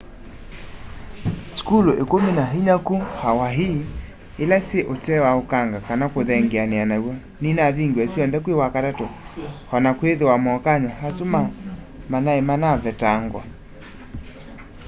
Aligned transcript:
sukulu 1.55 1.91
ikumi 2.01 2.31
na 2.37 2.45
inya 2.59 2.75
ku 2.87 2.95
hawaii 3.21 3.79
ila 4.43 4.57
syi 4.67 4.79
utee 4.93 5.19
wa 5.25 5.31
ukanga 5.41 5.77
kana 5.87 6.05
kuthengeania 6.13 6.83
naw'o 6.91 7.13
ninavingiwe 7.41 8.05
syonthe 8.13 8.37
kwi 8.43 8.53
wakatatu 8.61 9.05
ona 9.75 9.89
kwithiwa 9.97 10.35
mokany'o 10.45 10.91
asu 11.07 11.23
ma 12.11 12.19
nai 12.25 12.41
manavetangwa 12.47 13.41